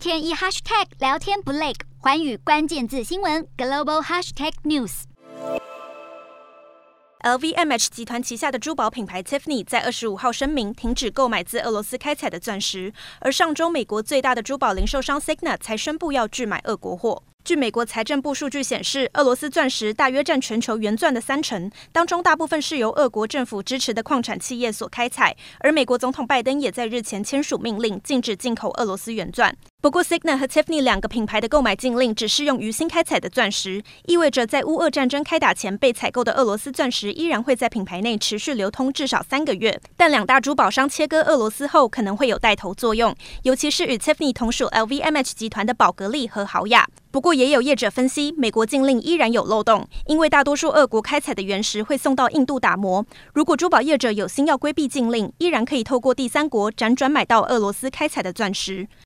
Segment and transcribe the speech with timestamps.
[0.00, 5.02] 天一 hashtag 聊天不累，寰宇关键字新闻 global hashtag news。
[7.22, 17.22] LVMH 集团旗下的珠宝品牌 Tiffany 在二十五号声明停止购买自俄罗斯开采的钻石，而上周美国最大的珠宝零售商 Signet 才宣布要拒买俄国货。
[17.44, 25.36] 据美国财政部数据显示，俄罗斯钻石大约占全球原钻的三成，当中大部分是由俄国政府支持的矿产企业所开采。
[25.58, 29.54] 而美国总统拜登也在日前签署命令，禁止进口俄罗斯原钻。
[29.82, 39.80] 不过，Signet 和 Tiffany 两个品牌的购买禁令只适用于新开采的钻石，意味着在乌俄战争开打前被采购的俄罗斯钻石依然会在品牌内持续流通至少三个月。
[39.96, 46.86] 但两大珠宝商切割俄罗斯后，可能会有带头作用，尤其是与 Tiffany 同属 LVMH 集团的宝格丽和豪雅。
[47.10, 53.04] 不过，也有业者分析，美国禁令依然有漏洞，因为大多数俄国开采的原石会送到印度打磨。
[53.32, 58.86] 如果珠宝业者有心要规避禁令，依然可以透过第三国辗转买到俄罗斯开采的钻石。